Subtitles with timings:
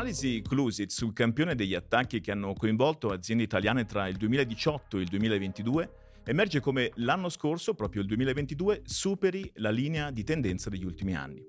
[0.00, 5.02] Dall'analisi Clusit sul campione degli attacchi che hanno coinvolto aziende italiane tra il 2018 e
[5.02, 5.92] il 2022,
[6.24, 11.44] emerge come l'anno scorso, proprio il 2022, superi la linea di tendenza degli ultimi anni.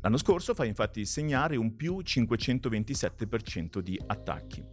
[0.00, 4.64] L'anno scorso fa infatti segnare un più 527% di attacchi.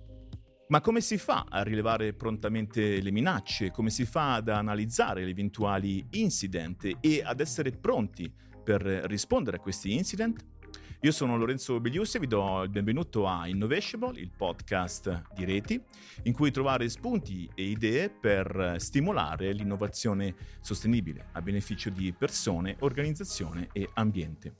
[0.69, 3.69] Ma come si fa a rilevare prontamente le minacce?
[3.69, 8.33] Come si fa ad analizzare gli eventuali incident e ad essere pronti
[8.63, 10.56] per rispondere a questi incident?
[11.01, 15.81] Io sono Lorenzo Begliussi e vi do il benvenuto a Innovatiable, il podcast di Reti,
[16.23, 23.69] in cui trovare spunti e idee per stimolare l'innovazione sostenibile a beneficio di persone, organizzazione
[23.73, 24.55] e ambiente.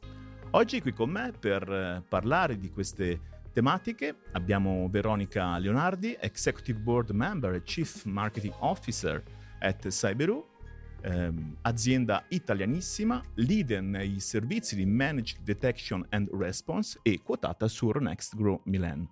[0.52, 3.20] Oggi qui con me per parlare di queste
[3.52, 9.24] tematiche abbiamo Veronica Leonardi, Executive Board Member e Chief Marketing Officer
[9.60, 10.57] at Cyberu,
[11.02, 18.36] ehm, azienda italianissima, leader nei servizi di Managed Detection and Response e quotata su Next
[18.36, 19.08] Grow Milan.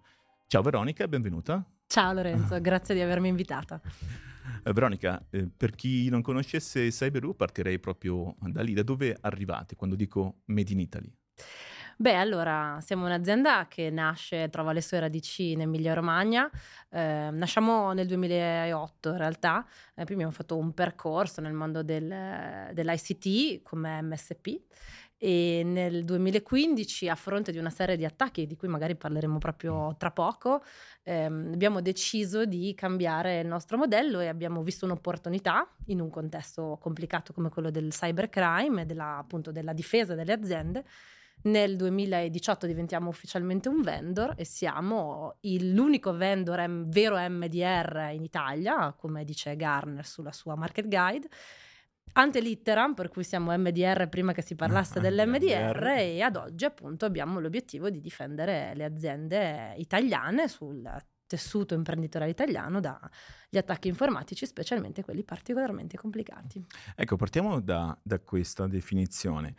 [0.47, 1.63] Ciao Veronica e benvenuta.
[1.87, 3.81] Ciao Lorenzo, grazie di avermi invitata.
[4.63, 9.75] Eh, Veronica, eh, per chi non conoscesse Cyberu partirei proprio da lì, da dove arrivate
[9.75, 11.13] quando dico Made in Italy?
[11.97, 16.49] Beh, allora, siamo un'azienda che nasce, trova le sue radici in Emilia Romagna.
[16.89, 19.65] Eh, nasciamo nel 2008 in realtà,
[19.95, 24.59] eh, prima abbiamo fatto un percorso nel mondo del, dell'ICT come MSP
[25.17, 29.95] e nel 2015 a fronte di una serie di attacchi di cui magari parleremo proprio
[29.97, 30.61] tra poco
[31.03, 36.77] ehm, abbiamo deciso di cambiare il nostro modello e abbiamo visto un'opportunità in un contesto
[36.81, 40.83] complicato come quello del cybercrime e della, appunto della difesa delle aziende
[41.43, 48.23] nel 2018 diventiamo ufficialmente un vendor e siamo il, l'unico vendor M- vero MDR in
[48.23, 51.27] Italia, come dice Garner sulla sua market guide.
[52.13, 57.05] Ante litteram, per cui siamo MDR prima che si parlasse dell'MDR e ad oggi appunto
[57.05, 60.89] abbiamo l'obiettivo di difendere le aziende italiane sul
[61.27, 66.63] tessuto imprenditoriale italiano dagli attacchi informatici, specialmente quelli particolarmente complicati.
[66.95, 69.55] Ecco, partiamo da, da questa definizione.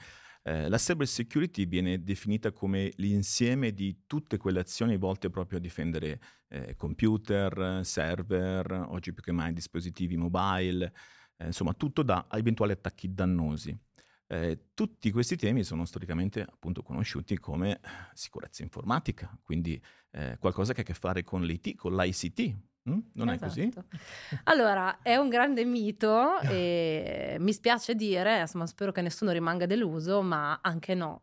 [0.48, 5.60] Eh, la cyber security viene definita come l'insieme di tutte quelle azioni volte proprio a
[5.60, 10.92] difendere eh, computer, server, oggi più che mai dispositivi mobile,
[11.38, 13.76] eh, insomma tutto da eventuali attacchi dannosi.
[14.28, 17.80] Eh, tutti questi temi sono storicamente appunto conosciuti come
[18.14, 22.56] sicurezza informatica, quindi eh, qualcosa che ha a che fare con l'IT, con l'ICT,
[22.88, 22.98] Mm?
[23.14, 23.44] Non esatto.
[23.44, 23.72] è così?
[24.44, 30.22] Allora, è un grande mito e mi spiace dire, insomma, spero che nessuno rimanga deluso,
[30.22, 31.22] ma anche no.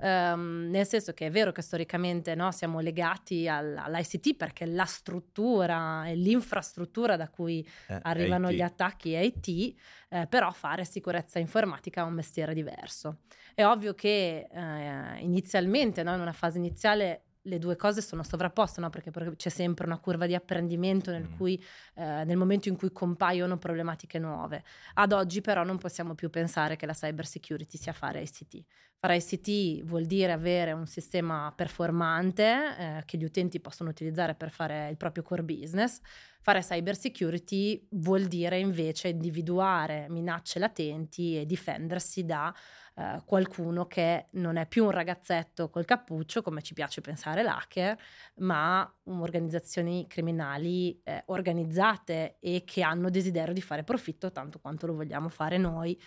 [0.00, 4.84] Um, nel senso che è vero che storicamente no, siamo legati all- all'ICT perché la
[4.84, 8.54] struttura e l'infrastruttura da cui eh, arrivano IT.
[8.56, 9.74] gli attacchi è IT,
[10.08, 13.18] eh, però fare sicurezza informatica è un mestiere diverso.
[13.54, 18.80] È ovvio che eh, inizialmente, no, in una fase iniziale, le due cose sono sovrapposte,
[18.80, 18.90] no?
[18.90, 21.36] perché, c'è sempre una curva di apprendimento nel, mm.
[21.36, 21.62] cui,
[21.94, 24.64] eh, nel momento in cui compaiono problematiche nuove.
[24.94, 28.64] Ad oggi però non possiamo più pensare che la cyber security sia fare ICT.
[29.04, 32.42] Fare ICT vuol dire avere un sistema performante
[32.78, 36.00] eh, che gli utenti possono utilizzare per fare il proprio core business.
[36.40, 42.50] Fare cyber security vuol dire invece individuare minacce latenti e difendersi da
[42.94, 47.98] eh, qualcuno che non è più un ragazzetto col cappuccio, come ci piace pensare l'hacker,
[48.36, 54.94] ma organizzazioni criminali eh, organizzate e che hanno desiderio di fare profitto tanto quanto lo
[54.94, 56.00] vogliamo fare noi.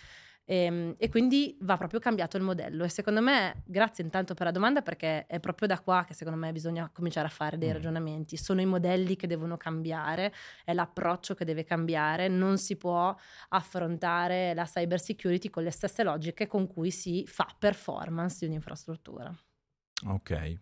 [0.48, 2.84] E, ehm, e, quindi va proprio cambiato il modello.
[2.84, 6.38] E secondo me, grazie intanto per la domanda, perché è proprio da qua che secondo
[6.38, 7.72] me bisogna cominciare a fare dei mm.
[7.72, 8.36] ragionamenti.
[8.38, 10.32] Sono i modelli che devono cambiare,
[10.64, 12.28] è l'approccio che deve cambiare.
[12.28, 13.14] Non si può
[13.50, 19.34] affrontare la cyber security con le stesse logiche con cui si fa performance di un'infrastruttura.
[20.06, 20.58] Ok,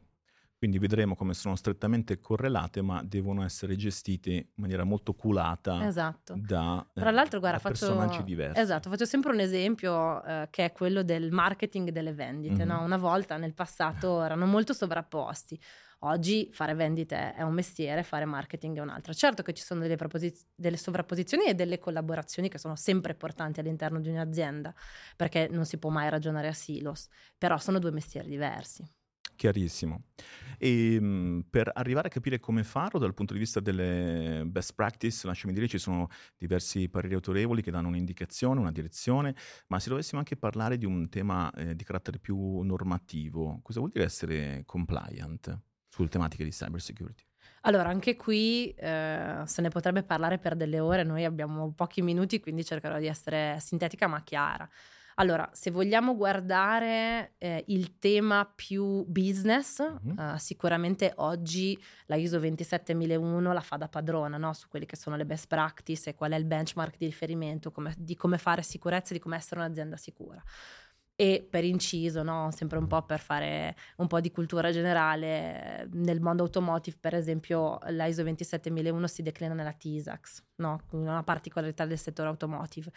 [0.58, 6.34] quindi vedremo come sono strettamente correlate, ma devono essere gestite in maniera molto culata esatto.
[6.36, 8.60] da, Tra l'altro, guarda, da faccio, personaggi diversi.
[8.60, 12.64] Esatto, faccio sempre un esempio eh, che è quello del marketing delle vendite.
[12.64, 12.68] Mm-hmm.
[12.68, 12.82] No?
[12.82, 15.60] Una volta nel passato erano molto sovrapposti.
[16.00, 19.12] Oggi fare vendite è un mestiere, fare marketing è un altro.
[19.12, 23.60] Certo che ci sono delle, proposi- delle sovrapposizioni e delle collaborazioni che sono sempre importanti
[23.60, 24.74] all'interno di un'azienda,
[25.16, 28.86] perché non si può mai ragionare a silos, però sono due mestieri diversi.
[29.36, 30.04] Chiarissimo.
[30.58, 35.26] E ehm, per arrivare a capire come farlo dal punto di vista delle best practice,
[35.26, 39.34] lasciami dire, ci sono diversi pareri autorevoli che danno un'indicazione, una direzione,
[39.68, 43.90] ma se dovessimo anche parlare di un tema eh, di carattere più normativo, cosa vuol
[43.92, 47.22] dire essere compliant sulle tematiche di cyber security?
[47.62, 52.40] Allora, anche qui eh, se ne potrebbe parlare per delle ore, noi abbiamo pochi minuti,
[52.40, 54.68] quindi cercherò di essere sintetica ma chiara.
[55.18, 60.18] Allora, se vogliamo guardare eh, il tema più business, Mhm.
[60.18, 64.52] eh, sicuramente oggi la ISO 27001 la fa da padrona no?
[64.52, 67.94] su quelle che sono le best practice e qual è il benchmark di riferimento come-
[67.96, 70.42] di come fare sicurezza e di come essere un'azienda sicura.
[71.18, 72.50] E per inciso, no?
[72.50, 77.78] sempre un po' per fare un po' di cultura generale, nel mondo automotive, per esempio,
[77.88, 80.82] la ISO 27001 si declina nella TISAX, no?
[80.90, 82.92] una particolarità del settore automotive.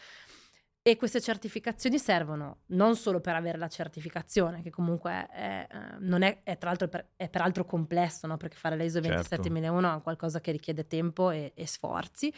[0.82, 6.22] E queste certificazioni servono non solo per avere la certificazione, che comunque è, eh, non
[6.22, 8.38] è, è tra l'altro per, è peraltro complesso, no?
[8.38, 9.18] perché fare l'ISO Certo.
[9.18, 12.34] 27001 è qualcosa che richiede tempo e, e sforzi,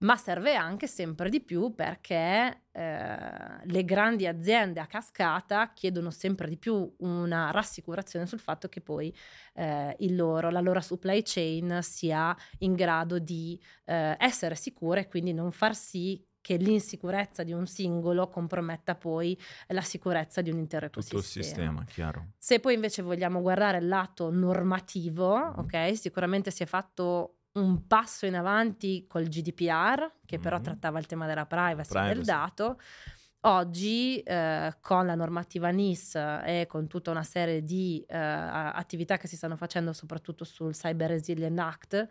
[0.00, 6.48] ma serve anche sempre di più perché eh, le grandi aziende a cascata chiedono sempre
[6.48, 9.14] di più una rassicurazione sul fatto che poi
[9.54, 15.08] eh, il loro, la loro supply chain sia in grado di eh, essere sicura e
[15.08, 19.38] quindi non far sì che l'insicurezza di un singolo comprometta poi
[19.68, 21.44] la sicurezza di un intero Tutto il ecosistema.
[21.44, 22.26] sistema, chiaro.
[22.38, 25.58] Se poi invece vogliamo guardare il lato normativo, Mhm.
[25.58, 30.62] ok, sicuramente si è fatto un passo in avanti col GDPR, che però Mhm.
[30.62, 32.24] trattava il tema della privacy, del Privacy.
[32.24, 32.78] dato.
[33.44, 36.14] Oggi, eh, con la normativa NIS
[36.44, 41.08] e con tutta una serie di eh, attività che si stanno facendo, soprattutto sul Cyber
[41.08, 42.08] Resilience Act,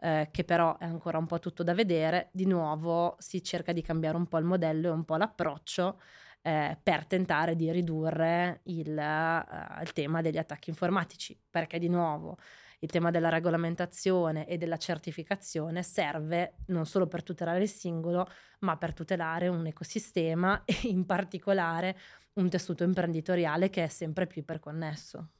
[0.00, 3.82] eh, che però è ancora un po' tutto da vedere, di nuovo si cerca di
[3.82, 6.00] cambiare un po' il modello e un po' l'approccio
[6.40, 12.38] eh, per tentare di ridurre il, eh, il tema degli attacchi informatici, perché di nuovo
[12.82, 18.26] il tema della regolamentazione e della certificazione serve non solo per tutelare il singolo,
[18.60, 21.96] ma per tutelare un ecosistema e in particolare
[22.34, 25.32] un tessuto imprenditoriale che è sempre più iperconnesso.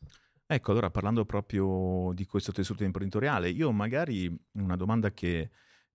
[0.47, 5.51] Ecco, allora parlando proprio di questo tessuto imprenditoriale, io magari una domanda che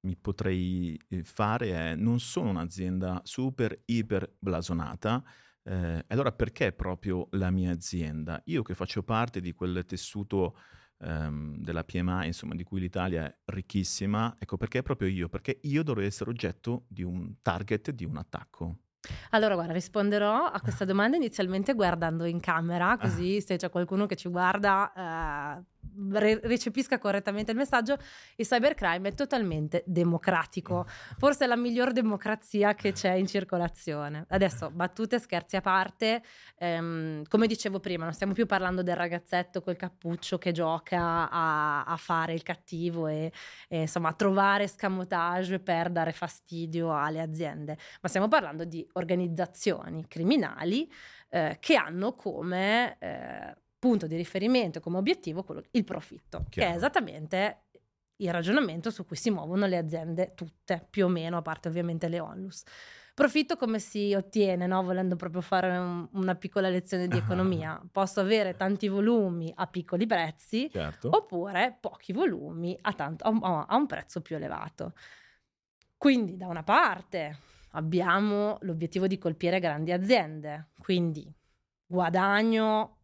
[0.06, 5.22] mi potrei eh, fare è, non sono un'azienda super iper blasonata,
[5.64, 8.42] eh, allora perché proprio la mia azienda?
[8.46, 10.58] Io che faccio parte di quel tessuto
[11.00, 15.30] ehm, della PMI, insomma, di cui l'Italia è ricchissima, ecco perché proprio io?
[15.30, 18.78] Perché io dovrei essere oggetto di un target, di un attacco.
[19.32, 24.16] Allora, guarda, risponderò a questa domanda inizialmente guardando in camera, così se c'è qualcuno che
[24.16, 25.64] ci guarda eh,
[26.12, 27.98] re- recepisca correttamente il messaggio.
[28.36, 30.86] Il cybercrime è totalmente democratico,
[31.18, 34.26] forse è la miglior democrazia che c'è in circolazione.
[34.30, 36.22] Adesso, battute, scherzi a parte,
[36.58, 41.84] ehm, come dicevo prima, non stiamo più parlando del ragazzetto col cappuccio che gioca a,
[41.84, 43.32] a fare il cattivo e,
[43.68, 50.08] e, insomma a trovare scamotage per dare fastidio alle aziende, ma stiamo parlando di organizzazioni
[50.08, 50.90] criminali
[51.30, 53.45] eh, che hanno come eh,
[53.86, 56.74] punto di riferimento, come obiettivo quello- il profitto, che Chiaro.
[56.74, 57.66] è esattamente
[58.18, 62.08] il ragionamento su cui si muovono le aziende tutte, più o meno, a parte ovviamente
[62.08, 62.64] le onlus.
[63.14, 64.82] Profitto come si ottiene, no?
[64.84, 67.18] volendo proprio fare un- una piccola lezione di
[67.70, 67.80] economia?
[67.92, 71.10] Posso avere tanti volumi a piccoli prezzi Certo.
[71.16, 74.94] oppure pochi volumi a, tanto- a a un prezzo più elevato.
[75.98, 77.38] Quindi da una parte
[77.74, 81.32] abbiamo l'obiettivo di colpire grandi aziende, quindi
[81.86, 82.98] guadagno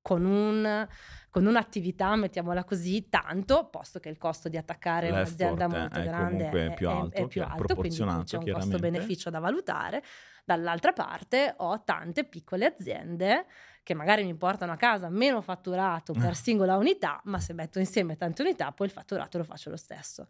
[0.00, 0.86] con, un-
[1.30, 6.02] con un'attività, mettiamola così, tanto, posto che il costo di attaccare L'effort un'azienda molto è
[6.04, 10.02] grande comunque più alto, è più chiaro, alto quindi c'è un costo-beneficio da valutare.
[10.44, 13.44] Dall'altra parte ho tante piccole aziende
[13.82, 16.34] che magari mi portano a casa meno fatturato per Eh.
[16.34, 20.26] singola unità, ma se metto insieme tante unità poi il fatturato lo faccio lo stesso.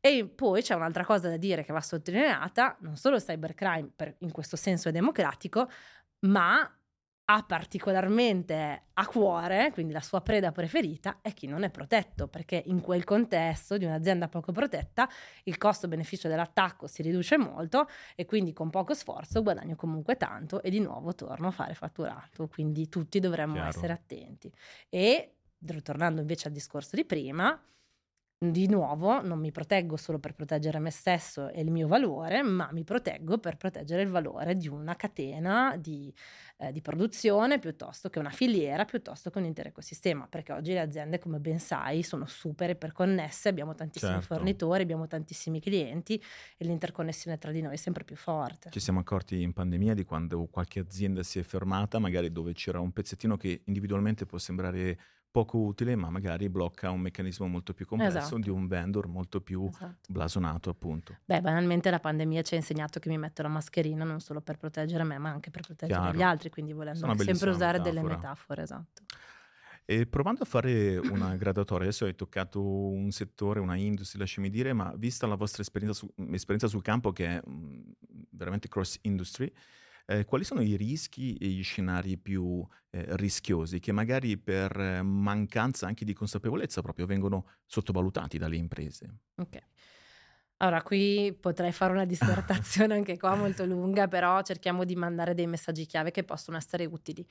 [0.00, 4.14] E poi c'è un'altra cosa da dire che va sottolineata, non solo il cybercrime per-
[4.20, 5.68] in questo senso è democratico,
[6.20, 6.68] ma
[7.28, 12.62] ha particolarmente a cuore, quindi la sua preda preferita, è chi non è protetto, perché
[12.66, 15.08] in quel contesto di un'azienda poco protetta
[15.44, 20.70] il costo-beneficio dell'attacco si riduce molto e quindi con poco sforzo guadagno comunque tanto e
[20.70, 23.68] di nuovo torno a fare fatturato, quindi tutti dovremmo Chiaro.
[23.68, 24.52] essere attenti.
[24.88, 27.60] E ritornando invece al discorso di prima,
[28.38, 32.68] di nuovo non mi proteggo solo per proteggere me stesso e il mio valore, ma
[32.70, 36.12] mi proteggo per proteggere il valore di una catena di,
[36.58, 40.80] eh, di produzione piuttosto che una filiera, piuttosto che un intero ecosistema, perché oggi le
[40.80, 44.34] aziende, come ben sai, sono super iperconnesse, abbiamo tantissimi Certo.
[44.34, 46.22] fornitori, abbiamo tantissimi clienti
[46.58, 48.68] e l'interconnessione tra di noi è sempre più forte.
[48.70, 52.80] Ci siamo accorti in pandemia di quando qualche azienda si è fermata, magari dove c'era
[52.80, 54.98] un pezzettino che individualmente può sembrare
[55.36, 58.38] poco utile, ma magari blocca un meccanismo molto più complesso Esatto.
[58.38, 60.10] di un vendor molto più Esatto.
[60.10, 61.18] blasonato, appunto.
[61.26, 64.56] Beh, banalmente la pandemia ci ha insegnato che mi metto la mascherina non solo per
[64.56, 66.16] proteggere me, ma anche per proteggere Chiaro.
[66.16, 68.16] gli altri, quindi volendo sempre usare delle metafora.
[68.16, 69.02] metafore, esatto.
[69.84, 74.72] E provando a fare una graduatoria, adesso hai toccato un settore, una industria, lasciami dire,
[74.72, 77.80] ma vista la vostra esperienza, su- esperienza sul campo che è mm,
[78.30, 79.52] veramente cross industry,
[80.06, 85.02] eh, quali sono i rischi e gli scenari più eh, rischiosi che magari per eh,
[85.02, 89.18] mancanza anche di consapevolezza proprio vengono sottovalutati dalle imprese?
[89.36, 89.58] Ok.
[90.58, 95.46] Allora, qui potrei fare una dissertazione anche qua molto lunga, però cerchiamo di mandare dei
[95.46, 97.26] messaggi chiave che possono essere utili.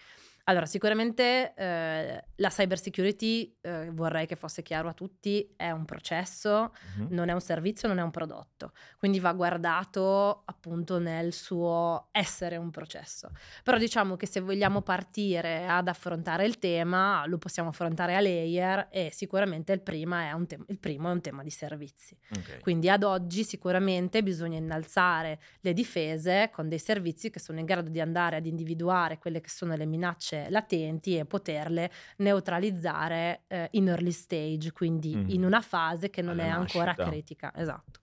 [0.48, 5.86] Allora, sicuramente eh, la cyber security, eh, vorrei che fosse chiaro a tutti, è un
[5.86, 7.08] processo, uh-huh.
[7.10, 8.74] non è un servizio, non è un prodotto.
[9.00, 13.32] Quindi va guardato appunto nel suo essere un processo.
[13.64, 18.90] Però diciamo che se vogliamo partire ad affrontare il tema, lo possiamo affrontare a layer
[18.92, 22.16] e sicuramente il, è un te- il primo è un tema di servizi.
[22.30, 22.60] Okay.
[22.60, 27.90] Quindi ad oggi sicuramente bisogna innalzare le difese con dei servizi che sono in grado
[27.90, 33.88] di andare ad individuare quelle che sono le minacce latenti e poterle neutralizzare eh, in
[33.88, 35.30] early stage, quindi mm.
[35.30, 37.52] in una fase che non Alla è ancora critica.
[37.56, 38.00] Esatto.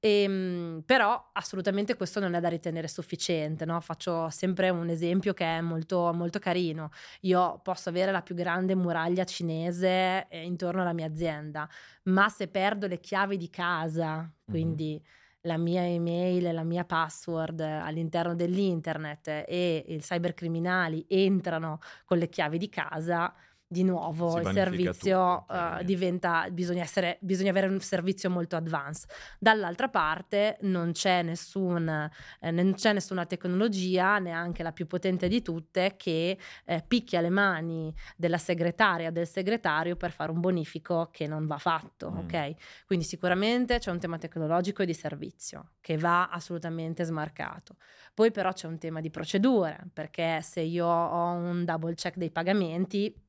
[0.00, 3.80] E, ehm, però assolutamente questo non è da ritenere sufficiente, no?
[3.80, 6.90] faccio sempre un esempio che è molto, molto carino.
[7.22, 11.68] Io posso avere la più grande muraglia cinese eh, intorno alla mia azienda,
[12.04, 15.00] ma se perdo le chiavi di casa, quindi...
[15.02, 22.28] Mm la mia email la mia password all'interno dell'internet e i cybercriminali entrano con le
[22.28, 23.32] chiavi di casa,
[23.68, 29.10] di nuovo il servizio tutto, uh, diventa, bisogna, essere, bisogna avere un servizio molto advanced.
[29.40, 35.42] Dall'altra parte non c'è, nessun, eh, non c'è nessuna tecnologia, neanche la più potente di
[35.42, 41.26] tutte, che eh, picchia le mani della segretaria, del segretario per fare un bonifico che
[41.26, 42.18] non va fatto, mm.
[42.18, 42.54] ok?
[42.86, 47.76] Quindi sicuramente c'è un tema tecnologico e di servizio che va assolutamente smarcato.
[48.14, 52.30] Poi però c'è un tema di procedure, perché se io ho un double check dei
[52.30, 53.24] pagamenti,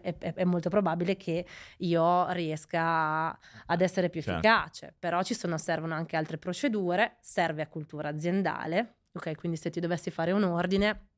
[0.00, 1.46] è, è, è, molto probabile che
[1.78, 4.46] io riesca ad essere più certo.
[4.46, 9.36] efficace, però ci sono, servono anche altre procedure, serve a cultura aziendale, ok?
[9.36, 11.08] Quindi se ti dovessi fare un ordine,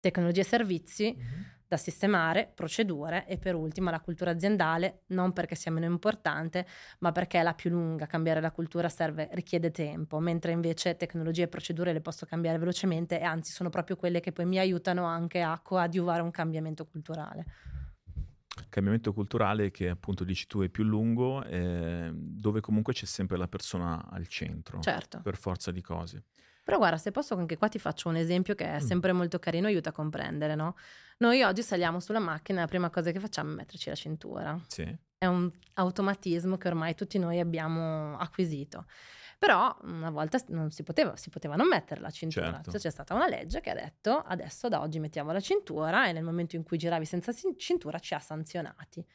[0.00, 5.54] tecnologie e servizi, mm-hmm da sistemare, procedure e per ultima la cultura aziendale, non perché
[5.54, 6.66] sia meno importante,
[7.00, 11.42] ma perché è la più lunga, cambiare la cultura serve, richiede tempo, mentre invece tecnologie
[11.42, 15.04] e procedure le posso cambiare velocemente e anzi sono proprio quelle che poi mi aiutano
[15.04, 17.44] anche a coadiuvare un cambiamento culturale.
[18.68, 23.48] Cambiamento culturale che appunto dici tu è più lungo, eh, dove comunque c'è sempre la
[23.48, 25.20] persona al centro, certo.
[25.22, 26.24] per forza di cose.
[26.68, 28.86] Però guarda, se posso anche qua ti faccio un esempio che è mm.
[28.86, 30.76] sempre molto carino, aiuta a comprendere, no?
[31.18, 34.60] Noi oggi saliamo sulla macchina e la prima cosa che facciamo è metterci la cintura.
[34.66, 34.96] Sì.
[35.16, 38.84] È un automatismo che ormai tutti noi abbiamo acquisito.
[39.38, 42.50] Però una volta non si poteva, si poteva non mettere la cintura.
[42.54, 42.72] Certo.
[42.72, 46.12] Cioè, c'è stata una legge che ha detto adesso da oggi mettiamo la cintura e
[46.12, 49.06] nel momento in cui giravi senza cintura ci ha sanzionati.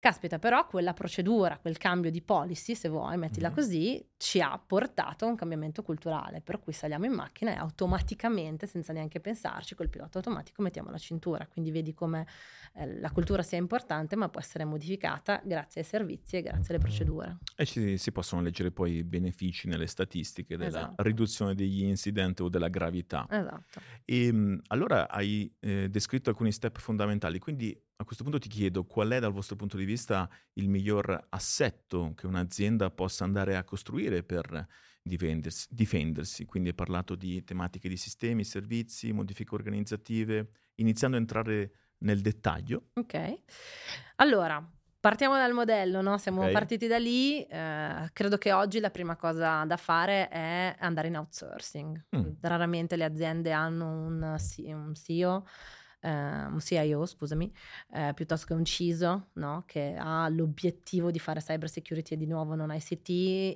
[0.00, 3.52] Caspita, però quella procedura, quel cambio di policy, se vuoi, mettila mm.
[3.54, 8.68] così, ci ha portato a un cambiamento culturale, per cui saliamo in macchina e automaticamente,
[8.68, 11.48] senza neanche pensarci, col pilota automatico mettiamo la cintura.
[11.48, 12.28] Quindi vedi come
[12.74, 16.82] eh, la cultura sia importante, ma può essere modificata grazie ai servizi e grazie alle
[16.84, 17.38] procedure.
[17.56, 21.02] E ci, si possono leggere poi i benefici nelle statistiche della esatto.
[21.02, 23.26] riduzione degli incident o della gravità.
[23.28, 23.80] Esatto.
[24.04, 28.84] E ehm, allora hai eh, descritto alcuni step fondamentali, quindi a questo punto ti chiedo
[28.84, 33.64] qual è dal vostro punto di vista il miglior assetto che un'azienda possa andare a
[33.64, 34.66] costruire per
[35.02, 35.66] difendersi.
[35.68, 36.44] difendersi.
[36.44, 42.90] Quindi hai parlato di tematiche di sistemi, servizi, modifiche organizzative, iniziando a entrare nel dettaglio.
[42.94, 43.42] Ok.
[44.16, 44.64] Allora,
[45.00, 46.18] partiamo dal modello, no?
[46.18, 46.52] Siamo okay.
[46.52, 47.42] partiti da lì.
[47.42, 52.06] Eh, credo che oggi la prima cosa da fare è andare in outsourcing.
[52.16, 52.30] Mm.
[52.42, 55.44] Raramente le aziende hanno un, un CEO
[56.00, 57.52] eh, un CIO, scusami,
[57.92, 59.64] eh, piuttosto che un CISO, no?
[59.66, 63.08] che ha l'obiettivo di fare cyber security e di nuovo non ICT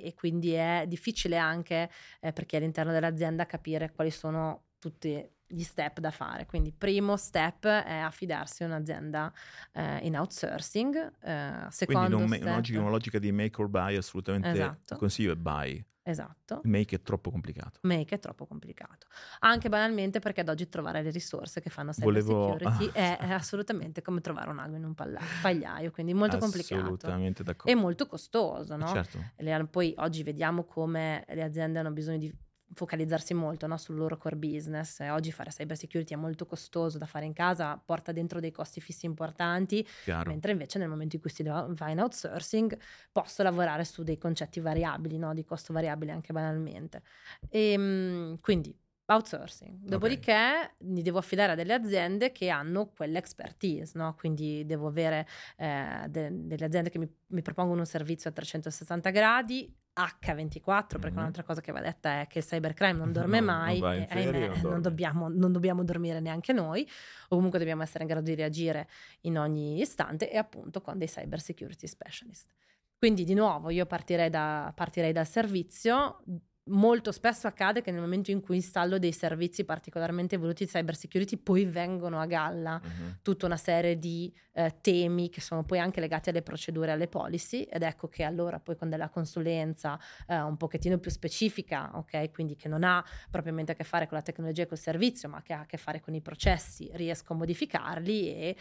[0.05, 6.01] e quindi è difficile anche eh, è all'interno dell'azienda capire quali sono tutti gli step
[6.01, 6.47] da fare.
[6.47, 9.33] Quindi primo step è affidarsi a un'azienda
[9.73, 11.13] eh, in outsourcing.
[11.21, 12.43] Eh, secondo Quindi step...
[12.43, 14.95] una, logica, una, logica, di make or buy assolutamente esatto.
[14.95, 15.85] il consiglio è buy.
[16.05, 16.61] Esatto.
[16.65, 17.79] Make è troppo complicato.
[17.83, 19.07] Make è troppo complicato.
[19.41, 22.57] Anche banalmente perché ad oggi trovare le risorse che fanno cyber Volevo...
[22.59, 26.81] security è, è, assolutamente come trovare un ago in un pagliaio, quindi molto complicato.
[26.81, 27.71] Assolutamente d'accordo.
[27.71, 28.89] E molto costoso, no?
[28.89, 29.19] Certo.
[29.37, 32.35] Le, poi oggi vediamo come le aziende hanno bisogno di
[32.75, 35.01] focalizzarsi molto no, sul loro core business.
[35.01, 38.81] Oggi fare cyber security è molto costoso da fare in casa, porta dentro dei costi
[38.81, 40.31] fissi importanti, Chiaro.
[40.31, 42.77] mentre invece nel momento in cui si va in outsourcing
[43.11, 47.03] posso lavorare su dei concetti variabili, no, di costo variabile anche banalmente.
[47.49, 48.75] E, ehm, quindi
[49.07, 49.79] outsourcing.
[49.81, 50.69] Dopodiché okay.
[50.91, 54.15] mi devo affidare a delle aziende che hanno quell'expertise, no?
[54.15, 59.11] quindi devo avere eh, de- delle aziende che mi, mi, propongono un servizio a 360
[59.11, 61.17] gradi H24, perché Mhm.
[61.19, 64.07] un'altra cosa che va detta è che il cybercrime non dorme Non- mai, non e,
[64.07, 64.81] ferie, ahimè, non non, dorme.
[64.81, 66.89] dobbiamo, non dobbiamo dormire neanche noi,
[67.29, 68.89] o comunque dobbiamo essere in grado di reagire
[69.23, 72.51] in ogni istante e appunto con dei cyber security specialist.
[72.97, 76.23] Quindi di nuovo io partirei, da- partirei dal servizio.
[76.67, 80.95] Molto spesso accade che nel momento in cui installo dei servizi particolarmente evoluti di cyber
[80.95, 83.19] security poi vengono a galla Mhm.
[83.23, 87.09] tutta una serie di eh, temi che sono poi anche legati alle procedure e alle
[87.09, 92.31] policy ed ecco che allora poi con della consulenza eh, un pochettino più specifica, ok?
[92.31, 95.43] Quindi che non ha propriamente a che fare con la tecnologia e col servizio, ma
[95.43, 98.57] che ha a che fare con i processi, riesco a modificarli e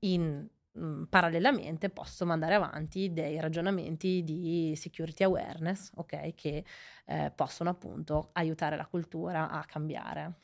[0.00, 6.34] in mh, parallelamente posso mandare avanti dei ragionamenti di security awareness, ok?
[6.34, 6.64] Che
[7.06, 10.34] eh, possono appunto aiutare la cultura a cambiare.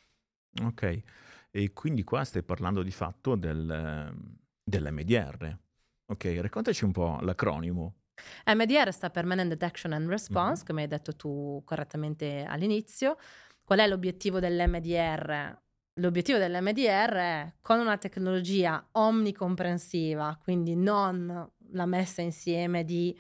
[0.63, 1.03] Ok,
[1.51, 5.57] e quindi qua stai parlando di fatto del, ehm, dell'MDR.
[6.07, 7.95] Ok, raccontaci un po' l'acronimo.
[8.47, 10.67] MDR sta per Man and Detection and Response, Mhm.
[10.67, 13.17] come hai detto tu correttamente all'inizio.
[13.65, 15.59] Qual è l'obiettivo dell'MDR?
[15.95, 23.17] L'obiettivo dell'MDR è con una tecnologia omnicomprensiva, quindi non la messa insieme di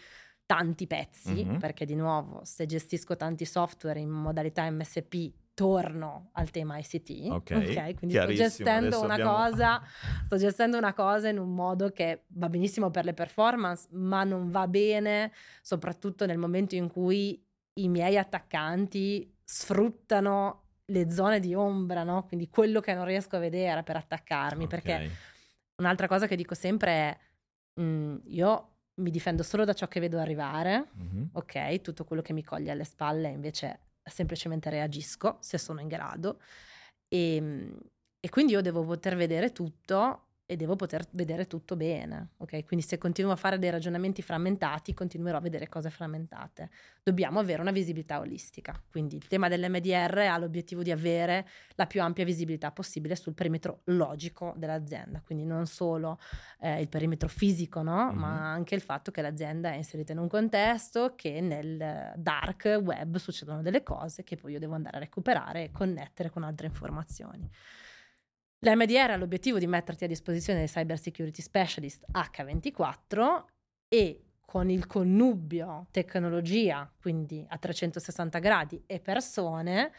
[0.46, 1.58] tanti pezzi, Mhm.
[1.58, 7.94] perché di nuovo se gestisco tanti software in modalità MSP torno al tema ICT, Ok,
[7.98, 9.82] quindi sto gestendo abbiamo- cosa
[10.24, 14.50] sto gestendo una cosa in un modo che va benissimo per le performance, ma non
[14.50, 17.40] va bene soprattutto nel momento in cui
[17.74, 20.59] i miei attaccanti sfruttano
[20.90, 22.24] le zone di ombra, no?
[22.26, 25.16] Quindi quello che non riesco a vedere per attaccarmi, perché Ok.
[25.82, 27.18] un'altra cosa che dico sempre è
[27.80, 31.30] mm, io mi difendo solo da ciò che vedo arrivare, Mhm.
[31.32, 31.80] ok?
[31.80, 36.40] Tutto quello che mi coglie alle spalle invece semplicemente reagisco se sono in grado
[37.08, 37.72] e,
[38.18, 42.64] e quindi io devo poter vedere tutto e devo poter vedere tutto bene, ok?
[42.64, 46.70] Quindi se continuo a fare dei ragionamenti frammentati, continuerò a vedere cose frammentate.
[47.04, 48.74] Dobbiamo avere una visibilità olistica.
[48.90, 53.82] Quindi il tema dell'MDR ha l'obiettivo di avere la più ampia visibilità possibile sul perimetro
[53.84, 56.18] logico dell'azienda, quindi non solo
[56.58, 58.10] eh, il perimetro fisico, no?
[58.10, 58.18] Mhm.
[58.18, 63.18] ma anche il fatto che l'azienda è inserita in un contesto, che nel dark web
[63.18, 67.48] succedono delle cose che poi io devo andare a recuperare e connettere con altre informazioni.
[68.62, 73.44] L'MDR ha l'obiettivo di metterti a disposizione dei cyber security specialist H24
[73.88, 79.92] e con il connubio tecnologia, quindi a 360 gradi e persone,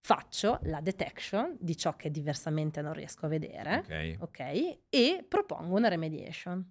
[0.00, 4.22] faccio la detection di ciò che diversamente non riesco a vedere Ok.
[4.22, 4.78] ok?
[4.88, 6.64] E propongo una remediation.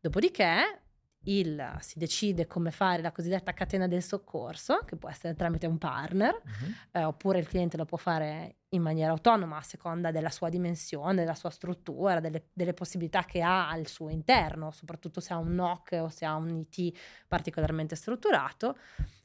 [0.00, 0.82] Dopodiché
[1.24, 5.76] il- si decide come fare la cosiddetta catena del soccorso, che può essere tramite un
[5.78, 6.74] partner, Mhm.
[6.92, 11.16] eh, oppure il cliente lo può fare in maniera autonoma a seconda della sua dimensione,
[11.16, 15.54] della sua struttura, delle, delle possibilità che ha al suo interno, soprattutto se ha un
[15.54, 18.76] NOC o se ha un IT particolarmente strutturato.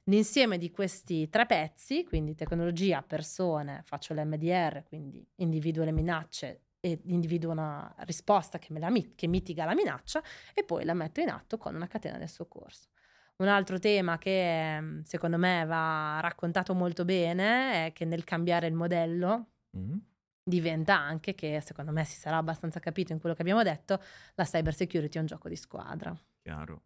[0.07, 6.99] L'insieme di questi tre pezzi, quindi tecnologia, persone, faccio l'MDR, quindi individuo le minacce e
[7.05, 10.21] individuo una risposta che, la che mitiga la minaccia
[10.53, 12.89] e poi la metto in atto con una catena del soccorso.
[13.37, 18.67] Un altro tema che ehm, secondo me va raccontato molto bene è che nel cambiare
[18.67, 19.99] il modello Mhm.
[20.43, 23.99] diventa anche che secondo me si sarà abbastanza capito in quello che abbiamo detto,
[24.35, 26.15] la cyber security è un gioco di squadra.
[26.43, 26.83] Chiaro.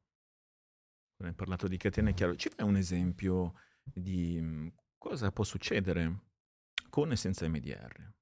[1.17, 2.35] Quando hai parlato di catene, è chiaro.
[2.35, 6.21] Ci fai un esempio di mm, cosa può succedere
[6.89, 8.13] con e senza MDR?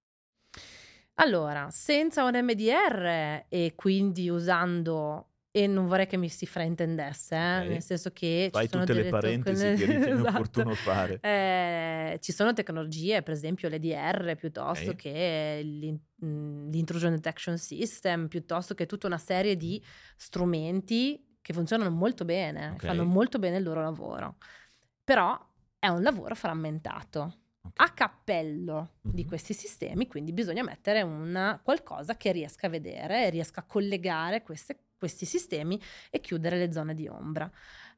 [1.19, 7.60] Allora, senza un MDR e quindi usando e non vorrei che mi si fraintendesse, eh,
[7.62, 7.67] Ok.
[7.69, 10.38] nel senso che Fai ci sono tutte le parentesi tecno- che ritieni Esatto.
[10.38, 11.19] opportuno fare.
[11.21, 14.95] Eh, ci sono tecnologie, per esempio l'EDR, piuttosto Ok.
[14.97, 19.84] che l'in- mh, l'intrusion detection system, piuttosto che tutta una serie di
[20.15, 22.86] strumenti che funzionano molto bene, Ok.
[22.86, 24.38] fanno molto bene il loro lavoro.
[25.03, 25.36] Però
[25.80, 27.38] è un lavoro frammentato.
[27.75, 29.27] A cappello di Mhm.
[29.27, 34.80] questi sistemi, quindi bisogna mettere una, qualcosa che riesca a vedere riesca a collegare queste-
[34.97, 37.49] questi sistemi e chiudere le zone di ombra.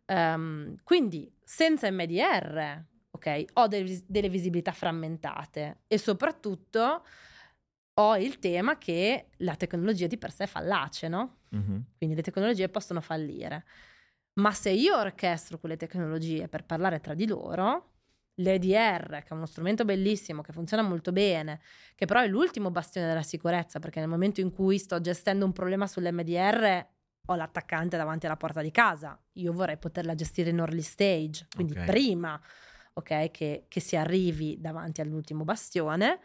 [0.05, 7.03] Ehm, quindi senza MDR, ok, ho dei- delle visibilità frammentate e soprattutto
[7.93, 11.37] ho il tema che la tecnologia di per sé è fallace, no?
[11.49, 11.85] Mhm.
[11.97, 13.65] Quindi le tecnologie possono fallire.
[14.39, 17.98] Ma se io orchestro quelle tecnologie per parlare tra di loro,
[18.39, 21.61] l'EDR, che è uno strumento bellissimo, che funziona molto bene,
[21.95, 25.53] che però è l'ultimo bastione della sicurezza, perché nel momento in cui sto gestendo un
[25.53, 26.87] problema sull'MDR,
[27.27, 29.21] ho l'attaccante davanti alla porta di casa.
[29.33, 31.83] Io vorrei poterla gestire in early stage, quindi Ok.
[31.85, 32.41] prima
[32.93, 36.19] ok, che, che si arrivi davanti all'ultimo bastione.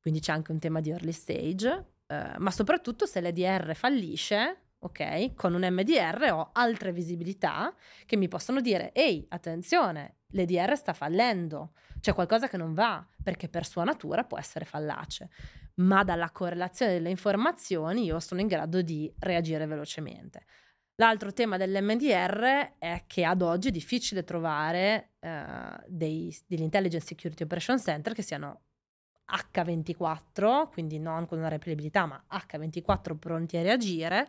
[0.00, 5.34] Quindi c'è anche un tema di early stage, eh, ma soprattutto se l'EDR fallisce, ok?
[5.34, 11.72] Con un MDR ho altre visibilità che mi possono dire, ehi, attenzione, l'EDR sta fallendo,
[12.00, 15.30] c'è qualcosa che non va, perché per sua natura può essere fallace,
[15.76, 20.44] ma dalla correlazione delle informazioni io sono in grado di reagire velocemente.
[20.96, 25.44] L'altro tema dell'MDR è che ad oggi è difficile trovare eh,
[25.86, 28.62] dei, degli Intelligence Security Operation Center che siano
[29.32, 34.28] H24, quindi non con una replicabilità, ma H24 pronti a reagire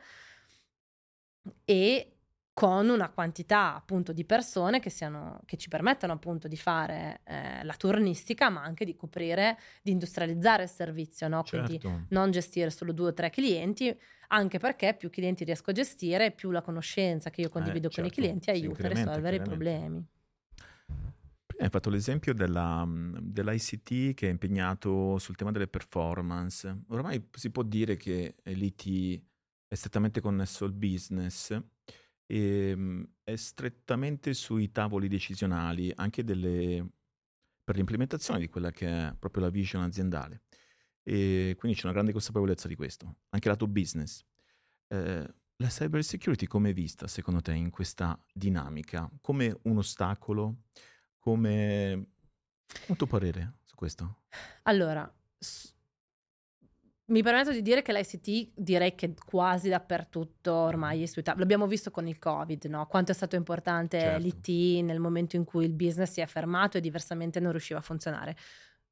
[1.66, 2.14] e
[2.54, 7.64] con una quantità appunto di persone che, siano, che ci permettano appunto di fare eh,
[7.64, 11.44] la turnistica, ma anche di coprire, di industrializzare il servizio, no?
[11.44, 12.06] quindi Certo.
[12.10, 13.96] non gestire solo due o tre clienti,
[14.28, 18.08] anche perché più clienti riesco a gestire, più la conoscenza che io condivido con i
[18.10, 20.06] certo, clienti aiuta a risolvere i problemi.
[21.46, 26.84] Prima hai fatto l'esempio della, dell'ICT che è impegnato sul tema delle performance.
[26.90, 29.22] Ormai si può dire che l'IT
[29.74, 31.60] è strettamente connesso al business
[32.28, 36.88] e mh, è strettamente sui tavoli decisionali anche delle-
[37.64, 40.44] per l'implementazione di quella che è proprio la vision aziendale.
[41.02, 44.24] E quindi c'è una grande consapevolezza di questo, anche lato business.
[44.88, 49.10] Eh, la cyber security come è vista secondo te in questa dinamica?
[49.22, 50.66] Come un ostacolo?
[51.18, 52.10] Come...
[52.88, 54.24] Un tuo parere su questo?
[54.64, 55.73] Allora, s-
[57.14, 61.42] mi permetto di dire che l'ICT direi che quasi dappertutto ormai è sui tavoli.
[61.44, 62.88] L'abbiamo visto con il Covid, no?
[62.88, 64.20] Quanto è stato importante Certo.
[64.24, 67.84] l'IT nel momento in cui il business si è fermato e diversamente non riusciva a
[67.84, 68.36] funzionare.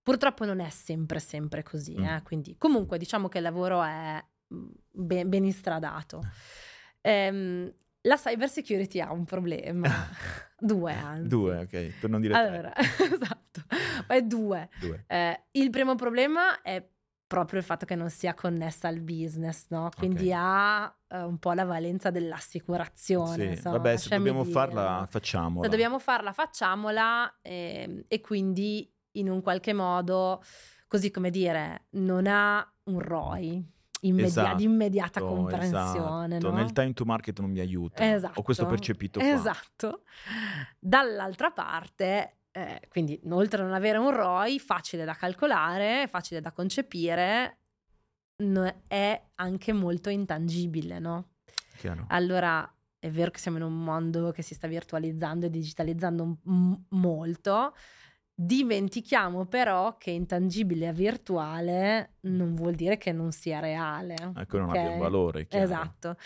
[0.03, 2.03] Purtroppo non è sempre, sempre così, Mm.
[2.03, 2.21] eh?
[2.23, 6.21] Quindi comunque diciamo che il lavoro è mm, ben, ben instradato.
[7.01, 9.89] Ehm, la cyber security ha un problema,
[10.57, 11.27] due anzi.
[11.27, 12.43] Due, ok, per non dire tre.
[12.47, 13.61] Allora, esatto,
[14.07, 14.69] ma è due.
[14.79, 15.03] Due.
[15.07, 16.83] Eh, il primo problema è
[17.31, 19.89] proprio il fatto che non sia connessa al business, no?
[19.97, 20.35] Quindi Ok.
[20.35, 23.35] ha eh, un po' la valenza dell'assicurazione.
[23.35, 25.63] Sì, insomma, vabbè, se dobbiamo dire, farla, facciamola.
[25.63, 30.43] Se dobbiamo farla, facciamola ehm, e quindi in un qualche modo,
[30.89, 33.65] così come dire, non ha un ROI
[34.01, 36.35] immedia- Esatto, di immediata comprensione.
[36.35, 36.49] esatto.
[36.51, 36.57] no?
[36.57, 38.13] Nel time to market non mi aiuta.
[38.13, 38.41] Esatto.
[38.41, 39.29] Ho questo percepito qua.
[39.29, 40.03] Esatto.
[40.79, 46.51] Dall'altra parte, eh, quindi oltre a non avere un ROI, facile da calcolare, facile da
[46.51, 47.57] concepire,
[48.87, 51.33] è anche molto intangibile, no?
[51.77, 52.05] Chiaro.
[52.09, 56.73] Allora, è vero che siamo in un mondo che si sta virtualizzando e digitalizzando m-
[56.89, 57.73] molto,
[58.33, 64.15] dimentichiamo però che intangibile e virtuale non vuol dire che non sia reale.
[64.35, 64.75] Ecco, non ok?
[64.75, 65.65] abbia un valore, chiaro.
[65.65, 66.17] Esatto.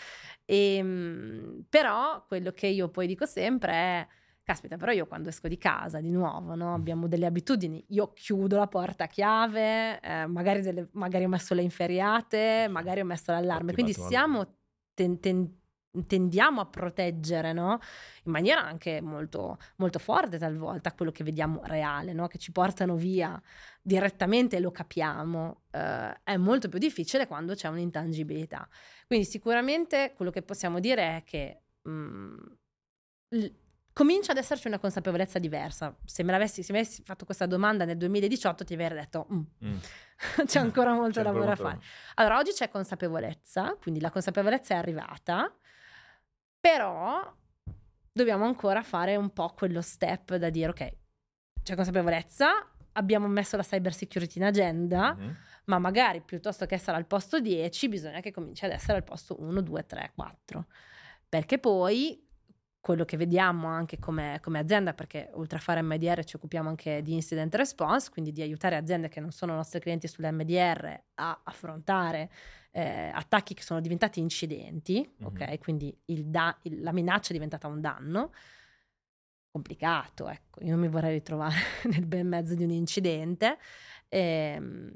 [0.44, 4.06] Ehm, però quello che io poi dico sempre è,
[4.46, 8.56] caspita, però io quando esco di casa di nuovo, no, abbiamo delle abitudini, io chiudo
[8.56, 13.32] la porta a chiave, eh, magari, delle- magari ho messo le inferiate, magari ho messo
[13.32, 14.46] l'allarme, quindi siamo,
[14.94, 15.52] ten- ten-
[16.06, 17.80] tendiamo a proteggere, no?
[18.24, 22.28] In maniera anche molto, molto forte talvolta quello che vediamo reale, no?
[22.28, 23.40] Che ci portano via
[23.82, 25.62] direttamente e lo capiamo.
[25.72, 28.68] Eh, è molto più difficile quando c'è un'intangibilità.
[29.08, 32.36] Quindi sicuramente quello che possiamo dire è che mm,
[33.30, 33.46] l-
[33.96, 35.96] comincia ad esserci una consapevolezza diversa.
[36.04, 39.40] Se me l'avessi, se mi avessi fatto questa domanda nel 2018 ti avrei detto "Mm,
[39.64, 39.76] Mm.
[40.44, 41.84] c'è ancora molto C'è lavoro a ancora fare.
[42.16, 45.50] Allora, oggi c'è consapevolezza, quindi la consapevolezza è arrivata,
[46.60, 47.34] però
[48.12, 50.92] dobbiamo ancora fare un po' quello step da dire ok,
[51.62, 55.36] c'è consapevolezza, abbiamo messo la cyber security in agenda, Mhm.
[55.66, 59.40] ma magari piuttosto che essere al posto 10 bisogna che cominci ad essere al posto
[59.40, 60.66] 1, 2, 3, 4.
[61.28, 62.24] Perché poi
[62.86, 67.02] quello che vediamo anche come, come azienda, perché oltre a fare MDR ci occupiamo anche
[67.02, 72.30] di incident response, quindi di aiutare aziende che non sono nostri clienti sull'MDR a affrontare
[72.70, 75.26] eh, attacchi che sono diventati incidenti, Mhm.
[75.26, 75.58] ok?
[75.58, 78.30] Quindi il da- il- la minaccia è diventata un danno.
[79.50, 81.54] Complicato, ecco, io non mi vorrei ritrovare
[81.90, 83.58] nel bel mezzo di un incidente.
[84.08, 84.92] Ehm,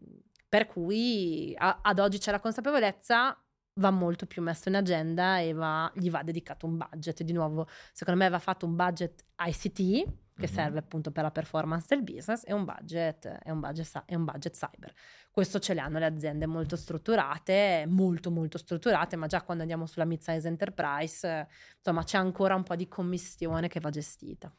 [0.48, 3.39] per cui a- ad oggi c'è la consapevolezza,
[3.74, 7.22] va molto più messo in agenda e va- gli va dedicato un budget.
[7.22, 10.04] Di nuovo, secondo me va fatto un budget ICT
[10.40, 10.52] che Mhm.
[10.54, 14.24] serve appunto per la performance del business e un budget, e un budget, e un
[14.24, 14.92] budget cyber.
[15.30, 19.86] Questo ce le hanno le aziende molto strutturate, molto molto strutturate, ma già quando andiamo
[19.86, 24.50] sulla mid-size enterprise, insomma, c'è ancora un po' di commistione che va gestita.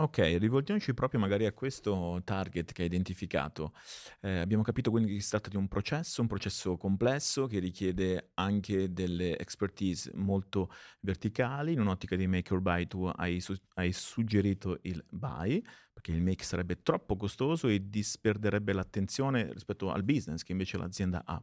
[0.00, 3.74] Ok, rivolgiamoci proprio magari a questo target che hai identificato.
[4.22, 8.30] Eh, abbiamo capito quindi che si tratta di un processo, un processo complesso che richiede
[8.34, 11.72] anche delle expertise molto verticali.
[11.74, 16.22] In un'ottica di make or buy tu hai, su- hai suggerito il buy, perché il
[16.22, 21.42] make sarebbe troppo costoso e disperderebbe l'attenzione rispetto al business che invece l'azienda ha.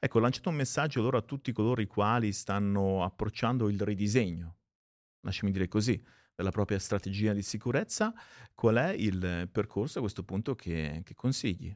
[0.00, 4.56] Ecco, lanciate un messaggio allora a tutti coloro i quali stanno approcciando il ridisegno,
[5.20, 6.02] lasciami dire così,
[6.34, 8.12] della propria strategia di sicurezza.
[8.54, 11.74] Qual è il percorso a questo punto che, che consigli?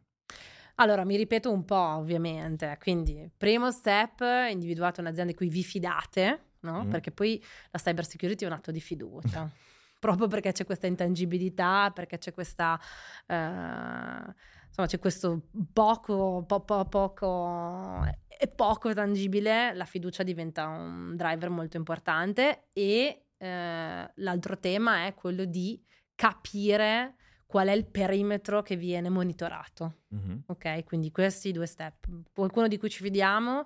[0.76, 2.76] Allora, mi ripeto un po', ovviamente.
[2.80, 6.84] Quindi, primo step, individuate un'azienda di cui vi fidate, no?
[6.84, 6.90] Mm.
[6.90, 9.50] Perché poi la cyber security è un atto di fiducia.
[9.98, 12.78] proprio perché c'è questa intangibilità, perché c'è questa...
[13.26, 14.32] Uh,
[14.68, 18.04] insomma, c'è questo poco, po, po, poco
[18.40, 25.14] e poco tangibile, la fiducia diventa un driver molto importante e eh, l'altro tema è
[25.14, 25.82] quello di
[26.14, 27.14] capire
[27.46, 30.00] qual è il perimetro che viene monitorato.
[30.14, 30.38] Mm-hmm.
[30.46, 32.06] Ok, quindi questi due step.
[32.34, 33.64] Qualcuno di cui ci fidiamo,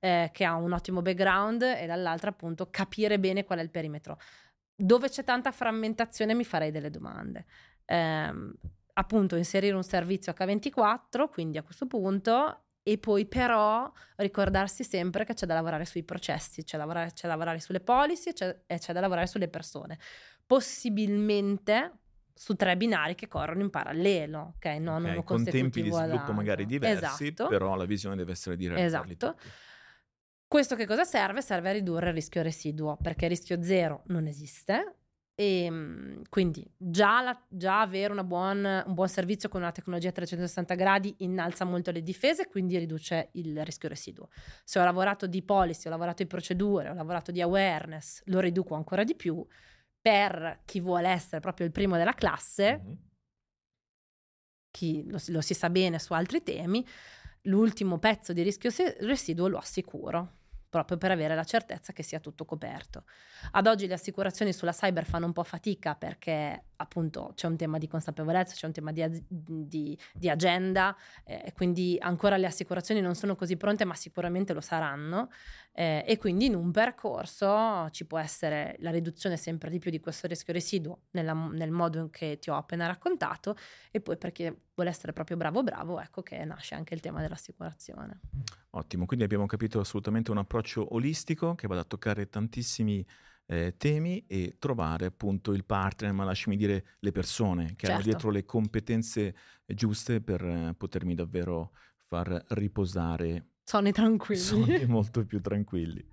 [0.00, 4.18] eh, che ha un ottimo background, e dall'altra appunto capire bene qual è il perimetro.
[4.74, 7.44] Dove c'è tanta frammentazione mi farei delle domande.
[7.84, 8.32] Eh,
[8.94, 15.34] appunto inserire un servizio H24, quindi a questo punto, e poi però ricordarsi sempre che
[15.34, 18.78] c'è da lavorare sui processi, c'è da lavorare, c'è da lavorare sulle policy c'è, e
[18.78, 19.96] c'è da lavorare sulle persone.
[20.44, 21.92] Possibilmente
[22.34, 24.64] su tre binari che corrono in parallelo, ok?
[24.80, 27.46] Non okay, con tempi di sviluppo magari diversi, esatto.
[27.46, 28.82] però la visione deve essere diretta.
[28.82, 29.38] Esatto.
[30.48, 31.42] Questo che cosa serve?
[31.42, 34.96] Serve a ridurre il rischio residuo, perché il rischio zero non esiste.
[35.40, 40.12] E ehm, quindi già, la, già avere buon, un buon servizio con una tecnologia a
[40.12, 44.28] 360 gradi innalza molto le difese, quindi riduce il rischio residuo.
[44.64, 48.74] Se ho lavorato di policy, ho lavorato di procedure, ho lavorato di awareness, lo riduco
[48.74, 49.42] ancora di più
[49.98, 52.94] per chi vuole essere proprio il primo della classe, mm-hmm.
[54.70, 56.86] chi lo, lo, si sa bene su altri temi,
[57.44, 60.39] l'ultimo pezzo di rischio residuo lo assicuro
[60.70, 63.04] proprio per avere la certezza che sia tutto coperto.
[63.50, 67.76] Ad oggi le assicurazioni sulla cyber fanno un po' fatica perché appunto c'è un tema
[67.76, 73.14] di consapevolezza, c'è un tema di, di, di agenda eh, quindi ancora le assicurazioni non
[73.14, 75.30] sono così pronte ma sicuramente lo saranno
[75.72, 80.00] eh, e quindi in un percorso ci può essere la riduzione sempre di più di
[80.00, 83.56] questo rischio residuo nella, nel modo che ti ho appena raccontato
[83.90, 87.20] e poi per chi vuole essere proprio bravo bravo ecco che nasce anche il tema
[87.20, 88.20] dell'assicurazione.
[88.72, 93.04] Ottimo, quindi abbiamo capito assolutamente un approccio olistico che va a toccare tantissimi
[93.46, 97.92] eh, temi e trovare appunto il partner, ma lasciami dire le persone che certo.
[97.92, 99.34] hanno dietro le competenze
[99.66, 101.72] giuste per eh, potermi davvero
[102.06, 103.46] far riposare.
[103.64, 104.40] Sonni tranquilli.
[104.40, 106.06] Sonni molto più tranquilli.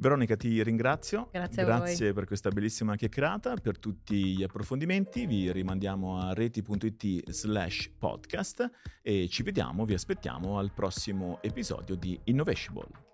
[0.00, 1.28] Veronica, ti ringrazio.
[1.30, 3.54] Grazie, Grazie per questa bellissima chiacchierata.
[3.56, 8.70] Per tutti gli approfondimenti vi rimandiamo a reti.it slash podcast
[9.02, 13.09] e ci vediamo, vi aspettiamo al prossimo episodio di Innovatiable.